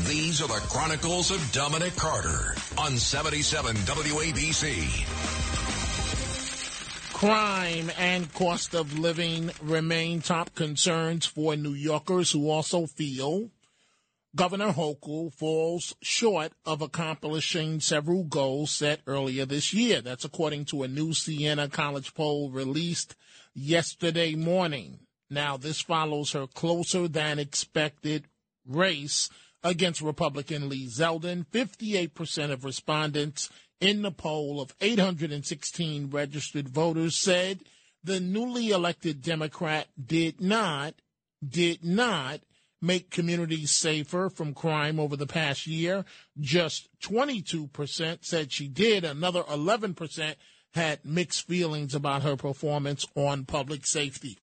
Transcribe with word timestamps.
These 0.00 0.40
are 0.42 0.48
the 0.48 0.54
Chronicles 0.68 1.30
of 1.30 1.52
Dominic 1.52 1.94
Carter 1.96 2.54
on 2.78 2.96
77 2.96 3.76
WABC. 3.76 5.04
Crime 7.12 7.90
and 7.98 8.32
cost 8.34 8.74
of 8.74 8.98
living 8.98 9.50
remain 9.62 10.20
top 10.20 10.54
concerns 10.54 11.26
for 11.26 11.56
New 11.56 11.74
Yorkers 11.74 12.32
who 12.32 12.50
also 12.50 12.86
feel 12.86 13.50
Governor 14.34 14.72
Hochul 14.72 15.32
falls 15.32 15.94
short 16.00 16.52
of 16.64 16.80
accomplishing 16.80 17.80
several 17.80 18.24
goals 18.24 18.70
set 18.70 19.02
earlier 19.06 19.44
this 19.44 19.74
year. 19.74 20.00
That's 20.00 20.24
according 20.24 20.64
to 20.66 20.82
a 20.84 20.88
new 20.88 21.12
Siena 21.12 21.68
College 21.68 22.14
poll 22.14 22.50
released 22.50 23.14
yesterday 23.54 24.34
morning. 24.34 25.00
Now, 25.28 25.58
this 25.58 25.82
follows 25.82 26.32
her 26.32 26.46
closer 26.46 27.08
than 27.08 27.38
expected 27.38 28.24
race 28.66 29.28
against 29.62 30.00
Republican 30.00 30.68
Lee 30.68 30.86
Zeldin. 30.86 31.46
58% 31.46 32.50
of 32.50 32.64
respondents 32.64 33.50
in 33.80 34.02
the 34.02 34.10
poll 34.10 34.60
of 34.60 34.74
816 34.80 36.10
registered 36.10 36.68
voters 36.68 37.16
said 37.16 37.60
the 38.04 38.20
newly 38.20 38.70
elected 38.70 39.22
Democrat 39.22 39.88
did 40.04 40.40
not, 40.40 40.94
did 41.46 41.84
not 41.84 42.40
make 42.80 43.10
communities 43.10 43.70
safer 43.70 44.28
from 44.28 44.54
crime 44.54 44.98
over 44.98 45.16
the 45.16 45.26
past 45.26 45.66
year. 45.66 46.04
Just 46.40 46.88
22% 47.00 48.24
said 48.24 48.52
she 48.52 48.68
did. 48.68 49.04
Another 49.04 49.42
11% 49.44 50.34
had 50.74 51.04
mixed 51.04 51.46
feelings 51.46 51.94
about 51.94 52.22
her 52.22 52.36
performance 52.36 53.06
on 53.14 53.44
public 53.44 53.86
safety. 53.86 54.38